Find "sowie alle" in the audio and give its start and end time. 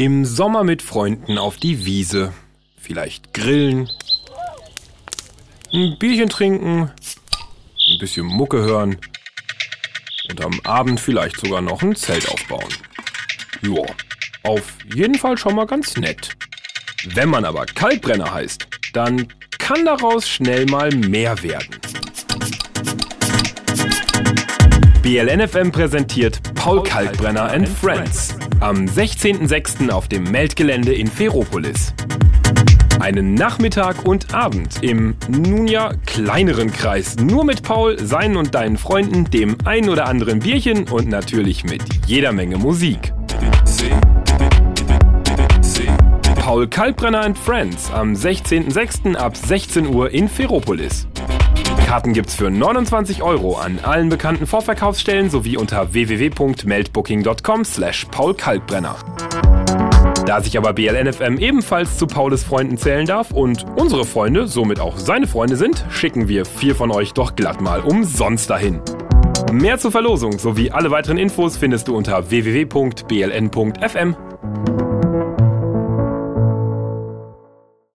70.36-70.90